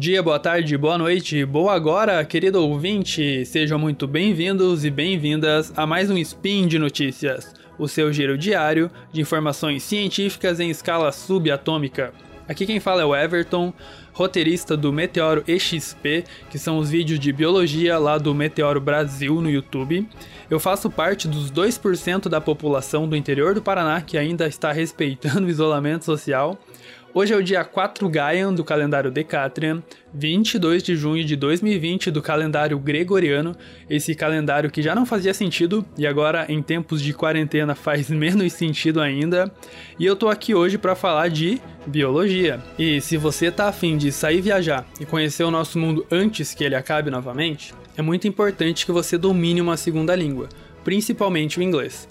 [0.00, 3.44] dia, boa tarde, boa noite, boa agora, querido ouvinte.
[3.44, 8.90] Sejam muito bem-vindos e bem-vindas a mais um Spin de Notícias, o seu giro diário
[9.12, 12.14] de informações científicas em escala subatômica.
[12.48, 13.74] Aqui quem fala é o Everton,
[14.14, 19.50] roteirista do Meteoro EXP, que são os vídeos de biologia lá do Meteoro Brasil no
[19.50, 20.08] YouTube.
[20.48, 25.46] Eu faço parte dos 2% da população do interior do Paraná que ainda está respeitando
[25.46, 26.58] o isolamento social.
[27.12, 29.82] Hoje é o dia 4 Gaian do calendário Decatrian,
[30.14, 33.56] 22 de junho de 2020 do calendário Gregoriano,
[33.88, 38.52] esse calendário que já não fazia sentido e agora em tempos de quarentena faz menos
[38.52, 39.52] sentido ainda.
[39.98, 42.60] E eu tô aqui hoje para falar de biologia.
[42.78, 46.62] E se você tá afim de sair viajar e conhecer o nosso mundo antes que
[46.62, 50.48] ele acabe novamente, é muito importante que você domine uma segunda língua,
[50.84, 52.06] principalmente o inglês.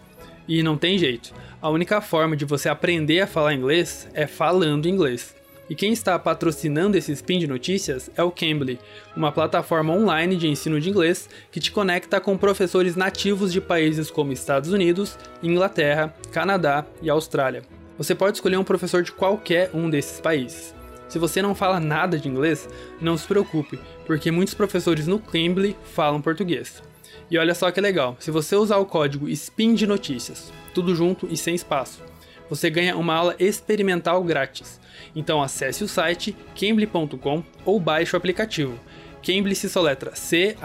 [0.49, 1.31] E não tem jeito.
[1.61, 5.35] A única forma de você aprender a falar inglês é falando inglês.
[5.69, 8.79] E quem está patrocinando esse spin de notícias é o Cambly,
[9.15, 14.09] uma plataforma online de ensino de inglês que te conecta com professores nativos de países
[14.09, 17.61] como Estados Unidos, Inglaterra, Canadá e Austrália.
[17.95, 20.73] Você pode escolher um professor de qualquer um desses países.
[21.09, 22.69] Se você não fala nada de inglês,
[23.01, 26.83] não se preocupe, porque muitos professores no Cambly falam português.
[27.31, 31.27] E olha só que legal, se você usar o código SPIN de notícias, tudo junto
[31.29, 32.01] e sem espaço,
[32.47, 34.79] você ganha uma aula experimental grátis.
[35.15, 38.79] Então acesse o site cambly.com ou baixe o aplicativo.
[39.23, 40.63] Cambly se soletra C-A-M-B-L-Y,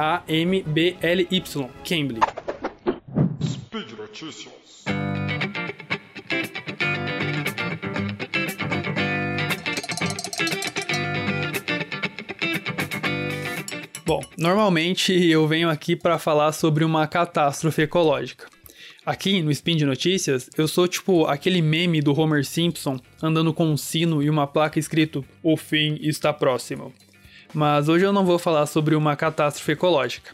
[1.84, 2.20] Cambly.
[3.42, 4.84] Speed Notícias.
[14.14, 18.46] Bom, normalmente eu venho aqui para falar sobre uma catástrofe ecológica.
[19.04, 23.66] Aqui no Spin de Notícias, eu sou tipo aquele meme do Homer Simpson andando com
[23.66, 26.94] um sino e uma placa escrito O fim está próximo.
[27.53, 30.30] Mas hoje eu não vou falar sobre uma catástrofe ecológica.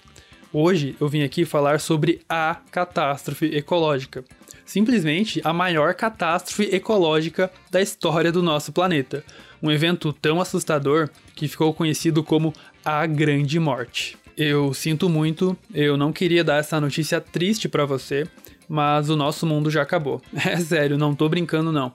[0.53, 4.23] Hoje eu vim aqui falar sobre a catástrofe ecológica.
[4.67, 9.25] Simplesmente a maior catástrofe ecológica da história do nosso planeta.
[9.63, 12.53] Um evento tão assustador que ficou conhecido como
[12.85, 14.17] a Grande Morte.
[14.37, 18.27] Eu sinto muito, eu não queria dar essa notícia triste para você,
[18.69, 20.23] mas o nosso mundo já acabou.
[20.47, 21.93] É sério, não tô brincando não.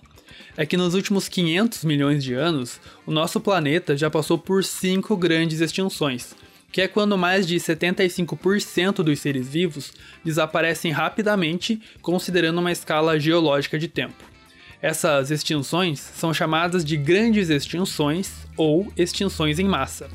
[0.58, 5.18] É que nos últimos 500 milhões de anos, o nosso planeta já passou por cinco
[5.18, 6.36] grandes extinções,
[6.72, 9.94] que é quando mais de 75% dos seres vivos
[10.24, 14.24] desaparecem rapidamente, considerando uma escala geológica de tempo.
[14.82, 20.10] Essas extinções são chamadas de grandes extinções ou extinções em massa.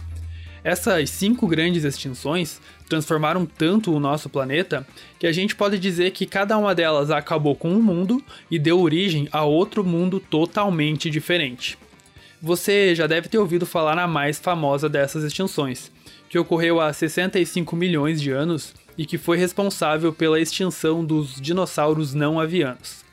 [0.63, 4.87] Essas cinco grandes extinções transformaram tanto o nosso planeta
[5.19, 8.81] que a gente pode dizer que cada uma delas acabou com um mundo e deu
[8.81, 11.79] origem a outro mundo totalmente diferente.
[12.43, 15.91] Você já deve ter ouvido falar na mais famosa dessas extinções,
[16.29, 22.13] que ocorreu há 65 milhões de anos e que foi responsável pela extinção dos dinossauros
[22.13, 23.05] não avianos.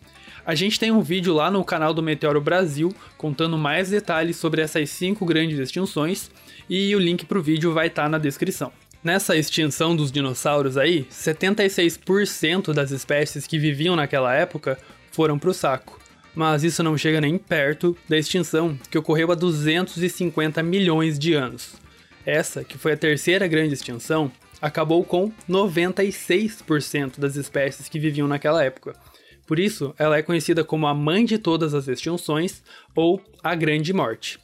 [0.46, 4.62] A gente tem um vídeo lá no canal do Meteoro Brasil contando mais detalhes sobre
[4.62, 6.32] essas cinco grandes extinções
[6.70, 8.72] e o link para o vídeo vai estar tá na descrição.
[9.04, 14.78] Nessa extinção dos dinossauros aí, 76% das espécies que viviam naquela época
[15.12, 16.00] foram para o saco.
[16.36, 21.76] Mas isso não chega nem perto da extinção que ocorreu há 250 milhões de anos.
[22.26, 28.64] Essa, que foi a terceira grande extinção, acabou com 96% das espécies que viviam naquela
[28.64, 28.94] época.
[29.46, 32.62] Por isso, ela é conhecida como a mãe de todas as extinções
[32.94, 34.38] ou a Grande Morte.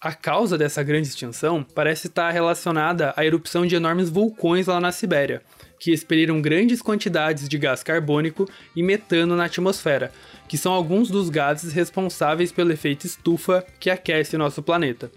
[0.00, 4.92] A causa dessa grande extinção parece estar relacionada à erupção de enormes vulcões lá na
[4.92, 5.42] Sibéria,
[5.80, 10.12] que expeliram grandes quantidades de gás carbônico e metano na atmosfera,
[10.48, 15.10] que são alguns dos gases responsáveis pelo efeito estufa que aquece nosso planeta.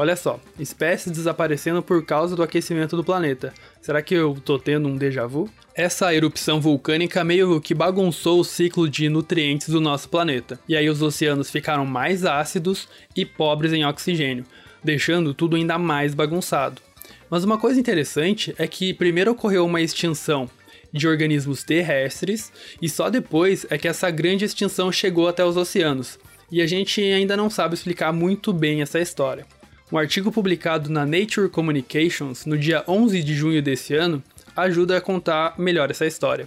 [0.00, 3.52] Olha só, espécies desaparecendo por causa do aquecimento do planeta.
[3.82, 5.46] Será que eu tô tendo um déjà vu?
[5.74, 10.58] Essa erupção vulcânica meio que bagunçou o ciclo de nutrientes do nosso planeta.
[10.66, 14.46] E aí os oceanos ficaram mais ácidos e pobres em oxigênio,
[14.82, 16.80] deixando tudo ainda mais bagunçado.
[17.28, 20.48] Mas uma coisa interessante é que primeiro ocorreu uma extinção
[20.90, 22.50] de organismos terrestres
[22.80, 26.18] e só depois é que essa grande extinção chegou até os oceanos.
[26.50, 29.44] E a gente ainda não sabe explicar muito bem essa história.
[29.92, 34.22] Um artigo publicado na Nature Communications no dia 11 de junho desse ano
[34.56, 36.46] ajuda a contar melhor essa história.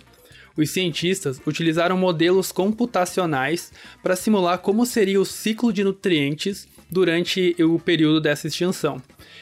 [0.55, 7.79] Os cientistas utilizaram modelos computacionais para simular como seria o ciclo de nutrientes durante o
[7.79, 9.01] período dessa extinção.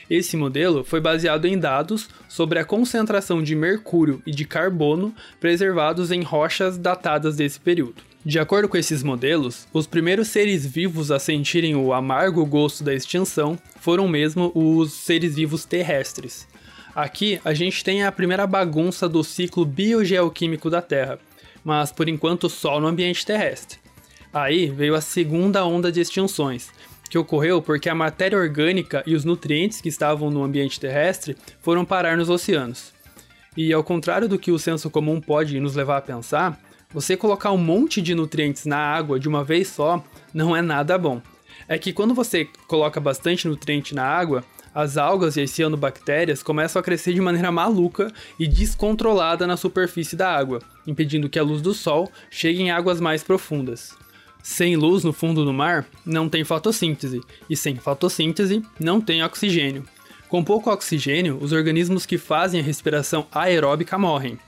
[0.09, 6.12] Esse modelo foi baseado em dados sobre a concentração de mercúrio e de carbono preservados
[6.12, 8.01] em rochas datadas desse período.
[8.24, 12.94] De acordo com esses modelos, os primeiros seres vivos a sentirem o amargo gosto da
[12.94, 16.48] extinção foram mesmo os seres vivos terrestres.
[16.94, 21.19] Aqui a gente tem a primeira bagunça do ciclo biogeoquímico da Terra,
[21.63, 23.80] mas por enquanto só no ambiente terrestre.
[24.33, 26.69] Aí veio a segunda onda de extinções,
[27.11, 31.83] que ocorreu porque a matéria orgânica e os nutrientes que estavam no ambiente terrestre foram
[31.83, 32.93] parar nos oceanos.
[33.57, 36.57] E ao contrário do que o senso comum pode nos levar a pensar,
[36.89, 40.01] você colocar um monte de nutrientes na água de uma vez só
[40.33, 41.21] não é nada bom.
[41.67, 44.41] É que quando você coloca bastante nutriente na água,
[44.73, 48.09] as algas e as cianobactérias começam a crescer de maneira maluca
[48.39, 53.01] e descontrolada na superfície da água, impedindo que a luz do sol chegue em águas
[53.01, 53.93] mais profundas.
[54.43, 59.83] Sem luz no fundo do mar, não tem fotossíntese, e sem fotossíntese, não tem oxigênio.
[60.27, 64.39] Com pouco oxigênio, os organismos que fazem a respiração aeróbica morrem.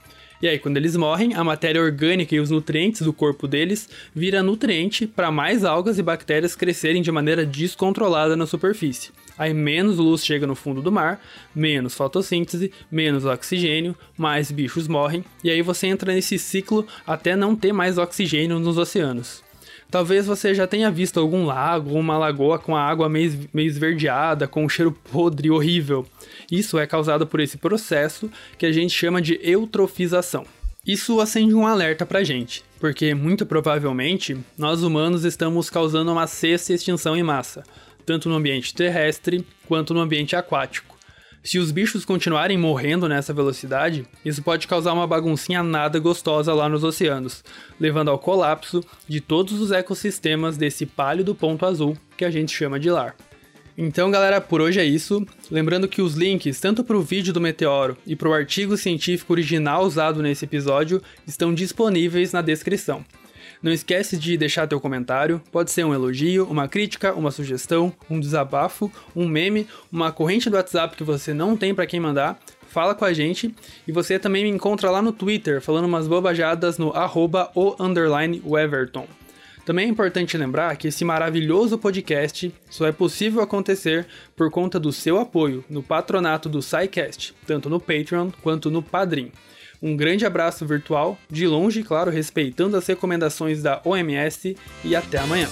[0.42, 4.42] E aí, quando eles morrem, a matéria orgânica e os nutrientes do corpo deles vira
[4.42, 9.10] nutriente para mais algas e bactérias crescerem de maneira descontrolada na superfície.
[9.38, 11.20] Aí menos luz chega no fundo do mar,
[11.54, 17.54] menos fotossíntese, menos oxigênio, mais bichos morrem, e aí você entra nesse ciclo até não
[17.54, 19.43] ter mais oxigênio nos oceanos.
[19.94, 24.48] Talvez você já tenha visto algum lago uma lagoa com a água meio, meio esverdeada,
[24.48, 26.04] com um cheiro podre horrível.
[26.50, 30.44] Isso é causado por esse processo que a gente chama de eutrofização.
[30.84, 36.72] Isso acende um alerta pra gente, porque muito provavelmente nós humanos estamos causando uma sexta
[36.72, 37.62] extinção em massa,
[38.04, 40.93] tanto no ambiente terrestre quanto no ambiente aquático.
[41.46, 46.70] Se os bichos continuarem morrendo nessa velocidade, isso pode causar uma baguncinha nada gostosa lá
[46.70, 47.44] nos oceanos,
[47.78, 52.80] levando ao colapso de todos os ecossistemas desse pálido ponto azul que a gente chama
[52.80, 53.14] de lar.
[53.76, 55.26] Então, galera, por hoje é isso.
[55.50, 59.34] Lembrando que os links, tanto para o vídeo do meteoro e para o artigo científico
[59.34, 63.04] original usado nesse episódio, estão disponíveis na descrição.
[63.64, 68.20] Não esquece de deixar teu comentário, pode ser um elogio, uma crítica, uma sugestão, um
[68.20, 72.38] desabafo, um meme, uma corrente do WhatsApp que você não tem para quem mandar.
[72.68, 73.54] Fala com a gente
[73.88, 78.42] e você também me encontra lá no Twitter falando umas bobajadas no arroba o underline
[78.44, 79.06] Weverton.
[79.64, 84.06] Também é importante lembrar que esse maravilhoso podcast só é possível acontecer
[84.36, 89.32] por conta do seu apoio no patronato do SciCast, tanto no Patreon quanto no Padrim.
[89.84, 95.46] Um grande abraço virtual, de longe, claro, respeitando as recomendações da OMS e até amanhã.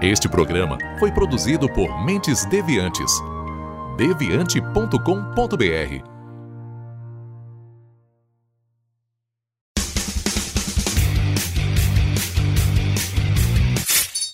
[0.00, 3.12] Este programa foi produzido por Mentes Deviantes.
[3.98, 6.11] deviante.com.br